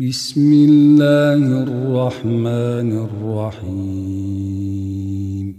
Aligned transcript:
بسم 0.00 0.52
الله 0.52 1.62
الرحمن 1.62 2.92
الرحيم 2.92 5.54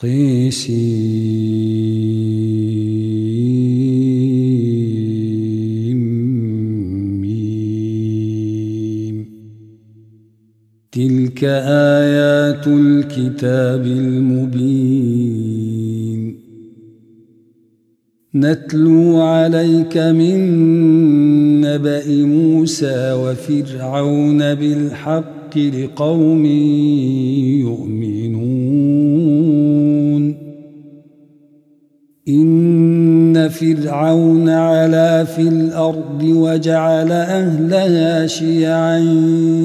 طيسيم 0.00 0.42
تلك 10.92 11.44
آيات 12.04 12.66
الكتاب 12.68 13.86
المبين 13.86 15.41
نتلو 18.34 19.20
عليك 19.20 19.98
من 19.98 20.38
نبأ 21.60 22.04
موسى 22.24 23.12
وفرعون 23.12 24.54
بالحق 24.54 25.58
لقوم 25.58 26.46
يؤمنون 28.06 30.36
إن 32.28 33.48
فرعون 33.48 34.48
علا 34.48 35.24
في 35.24 35.42
الأرض 35.42 36.22
وجعل 36.22 37.12
أهلها 37.12 38.26
شيعا 38.26 38.98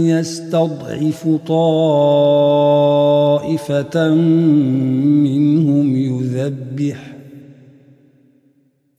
يستضعف 0.06 1.28
طائفة 1.48 4.16
منهم 4.16 5.96
يذبح 5.96 7.17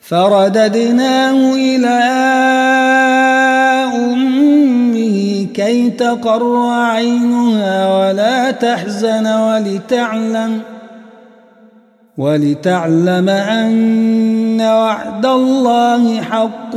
فرددناه 0.00 1.54
إلى 1.54 1.98
أمه 3.94 5.46
كي 5.54 5.90
تقر 5.90 6.66
عينها 6.70 7.96
ولا 7.98 8.50
تحزن 8.50 9.26
ولتعلم 9.26 10.60
ولتعلم 12.18 13.28
أن 13.28 14.41
وعد 14.70 15.26
الله 15.26 16.20
حق 16.20 16.76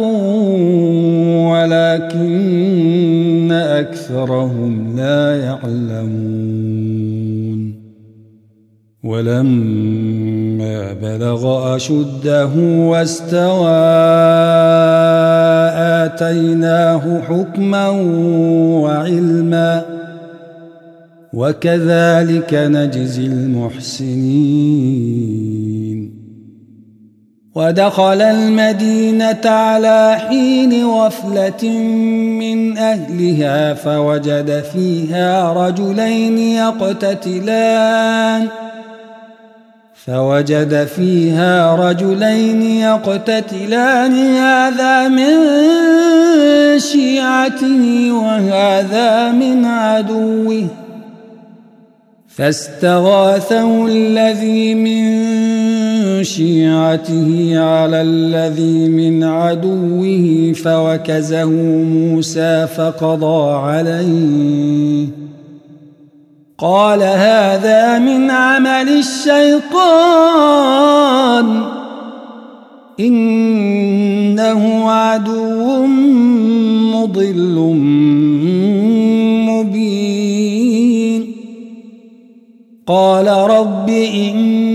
ولكن 1.51 3.51
أكثرهم 3.51 4.95
لا 4.97 5.39
يعلمون 5.43 7.73
ولما 9.03 10.93
بلغ 10.93 11.75
أشده 11.75 12.49
واستوى 12.77 13.71
آتيناه 16.03 17.21
حكما 17.21 17.89
وعلما 18.83 19.85
وكذلك 21.33 22.53
نجزي 22.53 23.25
المحسنين 23.25 25.54
ودخل 27.57 28.21
المدينة 28.21 29.41
على 29.45 30.17
حين 30.29 30.85
غفلة 30.87 31.69
من 32.39 32.77
أهلها 32.77 33.73
فوجد 33.73 34.63
فيها 34.73 35.53
رجلين 35.53 36.37
يقتتلان 36.37 38.47
فوجد 40.05 40.85
فيها 40.95 41.75
رجلين 41.75 42.61
يقتتلان 42.61 44.13
هذا 44.35 45.07
من 45.07 45.31
شيعته 46.79 48.11
وهذا 48.11 49.31
من 49.31 49.65
عدوه 49.65 50.67
فاستغاثه 52.27 53.85
الذي 53.87 54.75
من 54.75 55.35
شيعته 56.25 57.51
على 57.59 58.01
الذي 58.01 58.89
من 58.89 59.23
عدوه 59.23 60.51
فوكزه 60.55 61.49
موسى 61.83 62.67
فقضى 62.77 63.53
عليه 63.53 65.07
قال 66.57 67.01
هذا 67.03 67.99
من 67.99 68.29
عمل 68.29 68.99
الشيطان 69.03 71.63
إنه 72.99 74.91
عدو 74.91 75.85
مضل 76.95 77.59
مبين 79.47 81.35
قال 82.87 83.27
رب 83.27 83.89
إن 83.89 84.74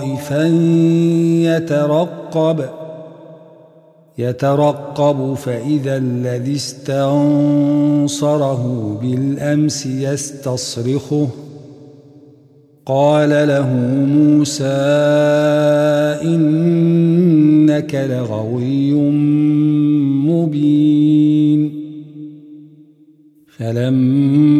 خائفا 0.00 0.46
يترقب 1.46 2.60
يترقب 4.18 5.34
فإذا 5.34 5.96
الذي 5.96 6.54
استنصره 6.54 8.94
بالأمس 9.02 9.86
يستصرخه 9.86 11.28
قال 12.86 13.30
له 13.30 13.70
موسى 14.06 14.64
إنك 16.24 17.94
لغوي 18.10 18.94
مبين 20.24 21.80
فلما 23.56 24.59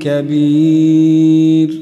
كبير 0.00 1.81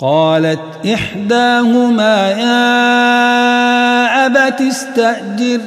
قالت 0.00 0.60
إحداهما 0.94 2.30
يا 2.30 2.56
أبت 4.26 4.60
استأجر 4.60 5.60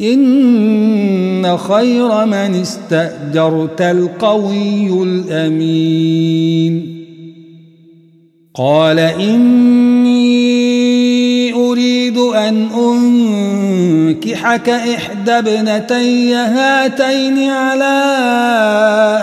إن 0.00 1.56
خير 1.56 2.26
من 2.26 2.60
استأجرت 2.62 3.82
القوي 3.82 5.02
الأمين 5.02 6.96
قال 8.54 8.98
إني 8.98 10.22
أريد 11.52 12.16
أن 12.18 12.68
أنكحك 12.74 14.68
إحدى 14.68 15.32
ابنتي 15.32 16.34
هاتين 16.34 17.50
على 17.50 17.94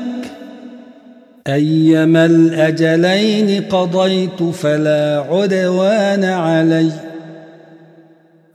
أيما 1.47 2.25
الأجلين 2.25 3.61
قضيت 3.63 4.43
فلا 4.43 5.25
عدوان 5.29 6.23
علي 6.23 6.91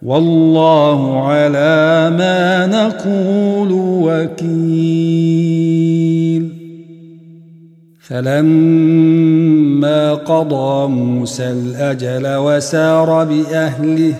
والله 0.02 1.26
على 1.28 2.10
ما 2.18 2.66
نقول 2.66 3.72
وكيل 3.80 6.60
فلما 8.00 10.14
قضى 10.14 10.88
موسى 10.88 11.50
الأجل 11.50 12.36
وسار 12.36 13.24
بأهله 13.24 14.14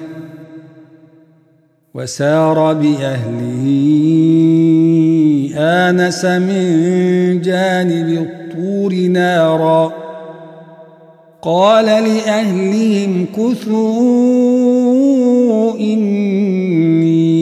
وسار 1.95 2.73
بأهله 2.73 4.30
آنس 5.61 6.25
من 6.25 7.41
جانب 7.41 8.09
الطور 8.29 8.95
نارا 8.95 9.93
قال 11.43 11.85
لأهلهم 11.87 13.27
كثوا 13.37 15.79
إني 15.81 17.39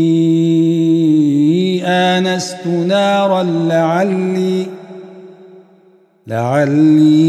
آنست 1.87 2.67
نارا 2.67 3.43
لعلي 3.43 4.67
لعلي 6.27 7.29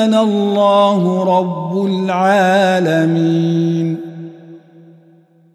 أنا 0.04 0.20
الله 0.22 1.00
رب 1.38 1.86
العالمين 1.86 3.96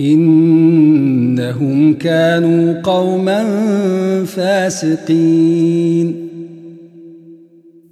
إنهم 0.00 1.92
كانوا 1.94 2.80
قوما 2.82 3.42
فاسقين 4.26 6.14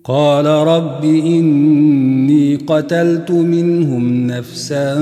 قال 0.05 0.47
رب 0.47 1.05
إني 1.05 2.57
قتلت 2.57 3.31
منهم 3.31 4.27
نفسا 4.27 4.99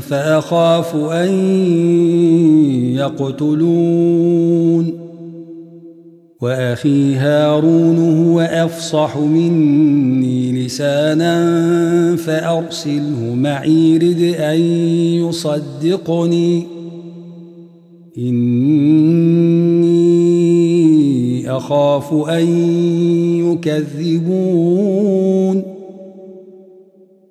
فأخاف 0.00 0.96
أن 0.96 1.32
يقتلون 2.96 5.09
وأخي 6.42 7.14
هارون 7.14 7.96
هو 8.26 8.40
أفصح 8.40 9.16
مني 9.18 10.64
لسانا 10.66 12.16
فأرسله 12.16 13.34
معي 13.34 13.96
رد 13.96 14.34
أن 14.38 14.60
يصدقني 15.24 16.66
إني 18.18 19.80
أخاف 21.50 22.14
أن 22.14 22.48
يكذبون 23.52 25.79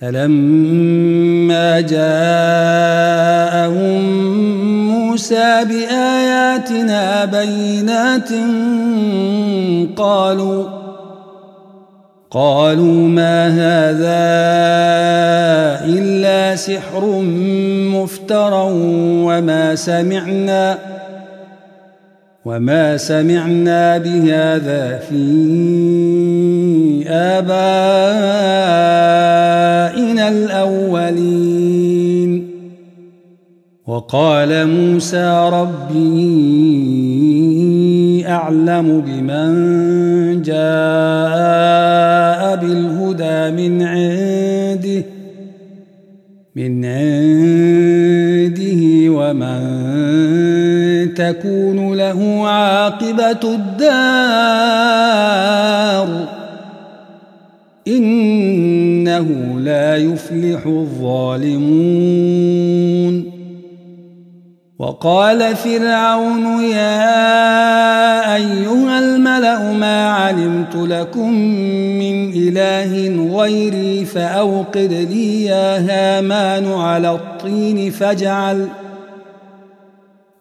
فلما 0.00 1.80
جاءهم 1.80 3.66
موسى 4.90 5.58
بآياتنا 5.68 7.24
بينات 7.24 8.28
قالوا 9.98 10.64
قالوا 12.30 13.08
ما 13.08 13.46
هذا 13.46 14.26
إلا 15.98 16.56
سحر 16.56 17.20
مفترى 17.96 18.66
وما 19.24 19.74
سمعنا 19.74 20.78
وما 22.44 22.96
سمعنا 22.96 23.98
بهذا 23.98 24.98
في 24.98 25.16
آبائنا 27.08 29.55
من 29.96 30.18
الأولين 30.18 32.56
وقال 33.86 34.48
موسى 34.68 35.48
ربي 35.52 36.16
أعلم 38.28 39.00
بمن 39.00 39.46
جاء 40.42 42.56
بالهدى 42.56 43.62
من 43.68 43.82
عنده 43.82 45.04
من 46.56 46.84
عنده 46.84 48.80
ومن 49.10 49.60
تكون 51.14 51.94
له 51.94 52.48
عاقبة 52.48 53.54
الدار 53.54 56.26
إن 57.88 58.35
إنه 59.18 59.60
لا 59.60 59.96
يفلح 59.96 60.66
الظالمون 60.66 63.36
وقال 64.78 65.56
فرعون 65.56 66.62
يا 66.62 67.24
أيها 68.36 68.98
الملأ 68.98 69.72
ما 69.72 70.10
علمت 70.12 70.76
لكم 70.76 71.32
من 71.98 72.32
إله 72.36 73.28
غيري 73.40 74.04
فأوقد 74.04 75.06
لي 75.10 75.44
يا 75.44 75.78
هامان 75.78 76.72
على 76.72 77.10
الطين 77.10 77.90
فاجعل 77.90 78.68
ۖ 78.82 78.85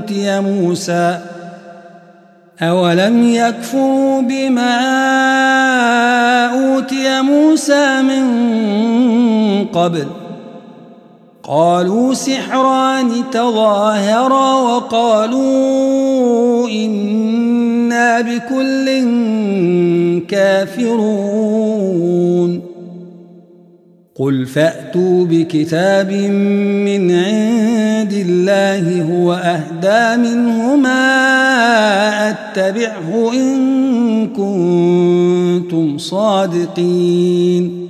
أوتي 0.00 0.40
موسى 0.40 1.18
أولم 2.62 3.22
يكفروا 3.22 4.20
بما 4.22 4.70
أوتي 6.48 7.20
موسى 7.22 8.02
من 8.02 8.26
قبل 9.72 10.06
قالوا 11.42 12.14
سحران 12.14 13.08
تظاهرا 13.32 14.54
وقالوا 14.60 16.68
إنا 16.68 18.20
بكل 18.20 18.86
كافرون 20.28 22.62
قل 24.14 24.46
فأتوا 24.46 25.24
بكتاب 25.24 26.12
من 26.12 27.10
عند 27.12 27.79
يهد 28.12 28.26
الله 28.26 29.02
هو 29.02 29.32
أهدى 29.34 30.20
منهما 30.22 30.90
أتبعه 32.30 33.32
إن 33.32 34.26
كنتم 34.26 35.98
صادقين 35.98 37.86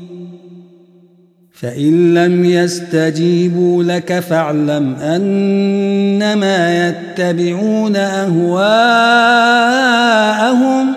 فإن 1.52 2.14
لم 2.14 2.44
يستجيبوا 2.44 3.84
لك 3.84 4.20
فاعلم 4.20 4.94
أنما 4.94 6.88
يتبعون 6.88 7.96
أهواءهم 7.96 10.92
ۖ 10.94 10.96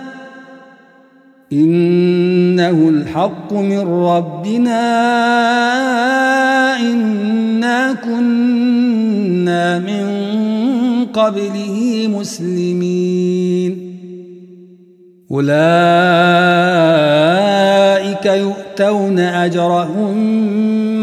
إنه 1.53 2.89
الحق 2.89 3.53
من 3.53 3.79
ربنا 3.79 4.81
إنا 6.81 7.93
كنا 8.03 9.79
من 9.79 10.11
قبله 11.13 12.07
مسلمين 12.11 13.77
أولئك 15.31 18.25
يؤتون 18.25 19.19
أجرهم 19.19 20.15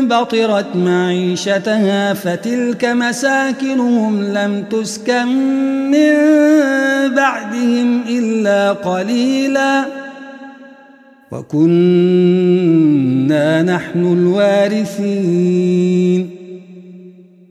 بطرت 0.00 0.76
معيشتها 0.76 2.14
فتلك 2.14 2.84
مساكنهم 2.84 4.22
لم 4.22 4.64
تسكن 4.70 5.26
من 5.90 6.14
بعدهم 7.16 8.02
إلا 8.08 8.72
قليلا 8.72 9.84
وكنا 11.30 13.62
نحن 13.62 14.00
الوارثين 14.18 16.37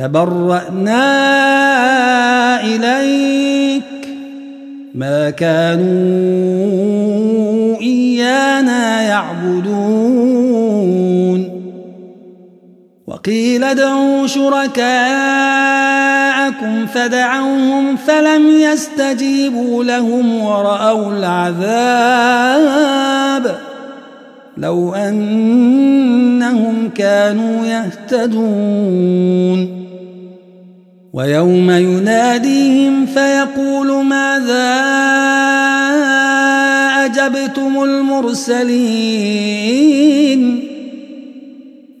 تبرأنا 0.00 1.00
إليك 2.64 3.82
ما 4.94 5.30
كانوا 5.30 7.80
إيانا 7.80 9.02
يعبدون 9.02 11.60
وقيل 13.06 13.64
ادعوا 13.64 14.26
شركاءكم 14.26 16.86
فدعوهم 16.86 17.96
فلم 17.96 18.50
يستجيبوا 18.60 19.84
لهم 19.84 20.40
ورأوا 20.44 21.12
العذاب 21.12 23.54
لو 24.56 24.94
أنهم 24.94 26.90
كانوا 26.94 27.66
يهتدون 27.66 29.79
ويوم 31.12 31.70
يناديهم 31.70 33.06
فيقول 33.06 34.04
ماذا 34.04 34.70
أجبتم 37.04 37.82
المرسلين 37.82 40.68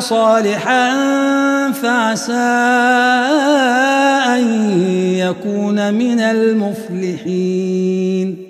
صالحا 0.00 0.90
فعسى 1.72 2.32
أن 4.26 4.70
يكون 5.16 5.94
من 5.94 6.20
المفلحين 6.20 8.48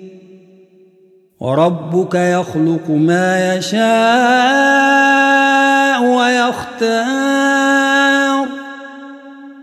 وربك 1.39 2.15
يخلق 2.15 2.89
ما 2.89 3.55
يشاء 3.55 6.03
ويختار 6.03 7.39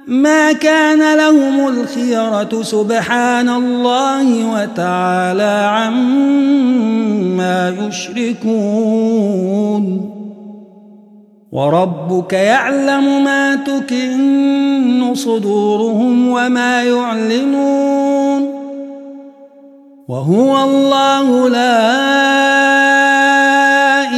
ما 0.07 0.53
كان 0.53 1.17
لهم 1.17 1.69
الخيرة 1.69 2.63
سبحان 2.63 3.49
الله 3.49 4.45
وتعالى 4.47 5.67
عما 5.71 7.75
يشركون 7.89 10.16
وربك 11.53 12.33
يعلم 12.33 13.25
ما 13.25 13.55
تكن 13.57 15.15
صدورهم 15.15 16.29
وما 16.29 16.83
يعلنون 16.83 18.57
وهو 20.09 20.65
الله 20.71 21.49
لا 21.49 22.07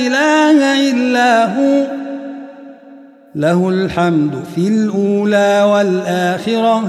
إله 0.06 0.90
إلا 0.90 1.44
هو 1.46 1.86
له 3.34 3.68
الحمد 3.68 4.42
في 4.54 4.68
الأولى 4.68 5.62
والآخرة 5.72 6.82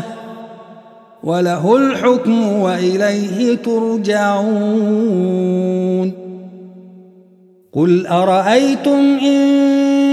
وله 1.23 1.75
الحكم 1.75 2.51
وإليه 2.59 3.55
ترجعون 3.55 6.11
قل 7.73 8.07
أرأيتم 8.07 9.17
إن 9.21 9.88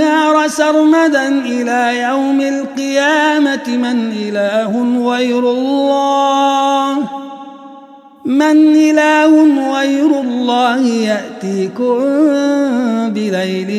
النار 0.00 0.48
سرمدا 0.48 1.28
إلى 1.28 2.00
يوم 2.08 2.40
القيامة 2.40 3.66
من 3.68 4.08
إله 4.12 5.02
غير 5.16 5.38
الله 5.38 6.96
من 8.24 8.76
إله 8.76 9.44
غير 9.78 10.20
الله 10.20 10.80
يأتيكم 10.80 11.98
بليل 13.08 13.72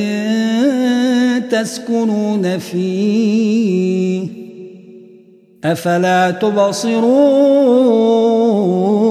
تسكنون 1.50 2.58
فيه 2.60 4.28
أفلا 5.64 6.32
تبصرون 6.32 9.11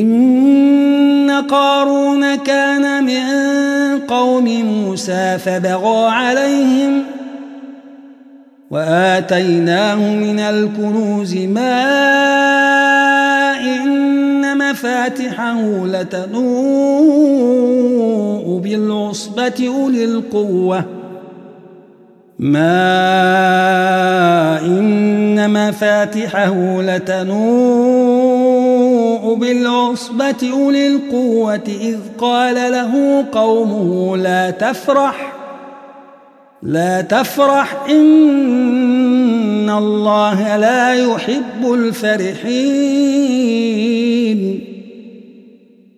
إن 0.00 1.30
قارون 1.50 2.34
كان 2.36 3.04
من 3.04 3.22
قوم 4.08 4.44
موسى 4.64 5.38
فبغى 5.38 6.06
عليهم 6.06 7.02
وآتيناه 8.70 9.94
من 10.14 10.38
الكنوز 10.38 11.34
ما 11.36 11.92
إن 13.60 14.58
مفاتحه 14.70 15.60
لتنوء 15.86 18.60
بالعصبة 18.60 19.68
أولي 19.76 20.04
القوة 20.04 20.84
ما 22.38 22.80
إن 24.60 25.68
مفاتحه 25.68 26.54
لتنوء 26.82 28.31
بالعصبة 29.36 30.50
أولي 30.52 30.86
القوة 30.88 31.60
إذ 31.66 31.96
قال 32.18 32.54
له 32.54 33.24
قومه 33.32 34.16
لا 34.16 34.50
تفرح 34.50 35.32
لا 36.62 37.00
تفرح 37.00 37.76
إن 37.90 39.70
الله 39.70 40.56
لا 40.56 40.94
يحب 40.94 41.64
الفرحين 41.72 44.64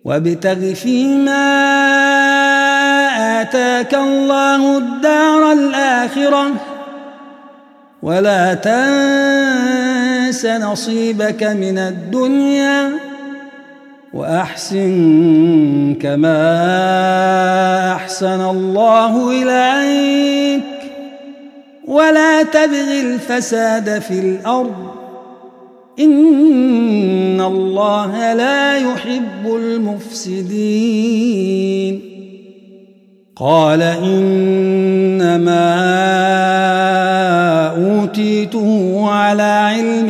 وابتغ 0.05 0.73
فيما 0.73 1.71
آتاك 3.41 3.93
الله 3.95 4.77
الدار 4.77 5.51
الآخرة 5.51 6.45
ولا 8.03 8.53
تنس 8.53 10.45
نصيبك 10.45 11.43
من 11.43 11.77
الدنيا 11.77 12.91
وأحسن 14.15 15.95
كما 16.01 17.91
أحسن 17.95 18.41
الله 18.41 19.31
إليك 19.31 20.63
ولا 21.87 22.43
تبغ 22.43 22.91
الفساد 23.03 23.99
في 23.99 24.19
الأرض 24.19 24.91
إن 25.99 27.41
الله 27.41 28.33
لا 28.33 28.77
يحب 28.77 29.45
المفسدين 29.45 32.01
قال 33.35 33.81
إنما 33.81 35.65
أوتيته 37.75 39.01
على 39.09 39.41
علم 39.43 40.09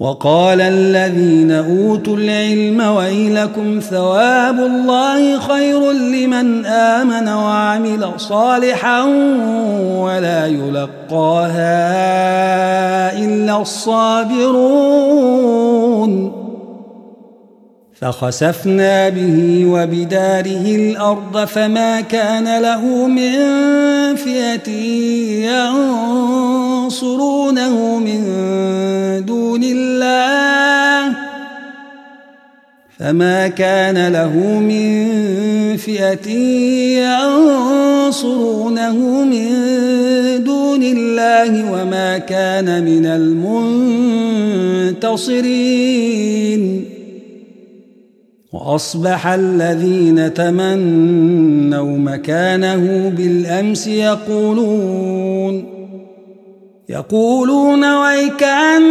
وقال 0.00 0.60
الذين 0.60 1.52
أوتوا 1.52 2.16
العلم 2.16 2.96
ويلكم 2.96 3.80
ثواب 3.90 4.54
الله 4.58 5.38
خير 5.40 5.92
لمن 5.92 6.66
آمن 6.66 7.28
وعمل 7.28 8.10
صالحا 8.16 9.02
ولا 9.98 10.46
يلقاها 10.46 11.86
إلا 13.24 13.62
الصابرون 13.62 14.46
فخسفنا 17.94 19.08
به 19.08 19.62
وبداره 19.66 20.76
الأرض 20.76 21.44
فما 21.44 22.00
كان 22.00 22.62
له 22.62 23.06
من 23.08 23.36
فئة 24.16 24.72
ينصر 25.46 26.65
ينصرونه 26.86 27.98
من 27.98 28.20
دون 29.26 29.60
الله 29.64 31.16
فما 32.98 33.48
كان 33.48 34.12
له 34.12 34.38
من 34.60 34.86
فئة 35.76 36.30
ينصرونه 38.06 39.24
من 39.24 39.46
دون 40.44 40.82
الله 40.82 41.72
وما 41.72 42.18
كان 42.18 42.84
من 42.84 43.06
المنتصرين 44.96 46.84
واصبح 48.52 49.26
الذين 49.26 50.34
تمنوا 50.34 51.98
مكانه 51.98 53.12
بالامس 53.16 53.86
يقولون 53.86 55.75
يقولون 56.88 57.84
ويكأن 57.94 58.86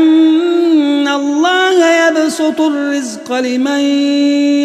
الله 1.07 1.85
يبسط 2.07 2.61
الرزق 2.61 3.33
لمن 3.33 3.79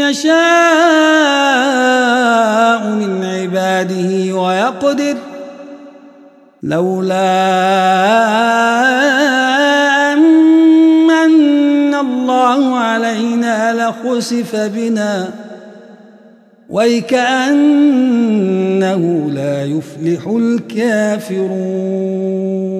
يشاء 0.01 2.87
من 2.87 3.25
عباده 3.25 4.35
ويقدر 4.35 5.17
لولا 6.63 7.53
أن 10.13 11.11
الله 11.95 12.77
علينا 12.77 13.73
لخسف 13.91 14.57
بنا 14.57 15.29
ويكأنه 16.71 19.31
لا 19.35 19.65
يفلح 19.65 20.27
الكافرون 20.29 22.80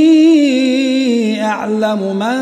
يعلم 1.51 1.99
من 2.19 2.37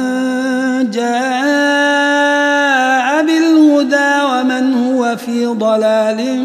جاء 0.91 3.24
بالهدى 3.26 4.12
ومن 4.32 4.66
هو 4.74 5.16
في 5.18 5.45
ضلال 5.45 6.39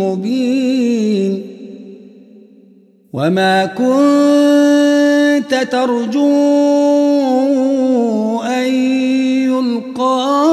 مبين 0.00 1.42
وما 3.12 3.64
كنت 3.66 5.54
ترجو 5.72 6.32
أن 8.42 8.74
يلقى 9.52 10.50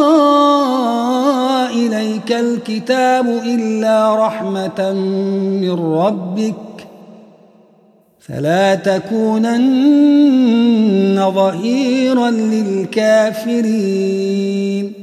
إليك 1.74 2.32
الكتاب 2.32 3.28
إلا 3.30 4.26
رحمة 4.28 4.94
من 5.62 5.96
ربك 5.96 6.54
فلا 8.30 8.76
تكونن 8.76 11.32
ظهيرا 11.36 12.30
للكافرين 12.32 14.94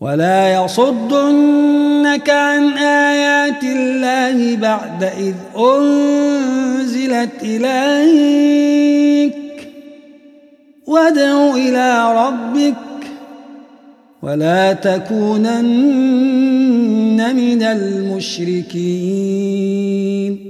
ولا 0.00 0.64
يصدنك 0.64 2.30
عن 2.30 2.68
آيات 2.78 3.62
الله 3.64 4.56
بعد 4.56 5.02
إذ 5.02 5.34
أنزلت 5.58 7.28
إليك 7.42 9.32
وادع 10.86 11.50
إلى 11.54 12.14
ربك 12.26 12.74
ولا 14.22 14.72
تكونن 14.72 17.36
من 17.36 17.62
المشركين 17.62 20.49